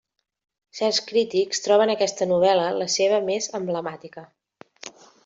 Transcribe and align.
Certs 0.77 1.01
crítics 1.11 1.61
troben 1.67 1.93
aquesta 1.95 2.27
novel·la 2.31 2.67
la 2.79 2.87
seva 2.97 3.21
més 3.29 3.51
emblemàtica. 3.61 4.25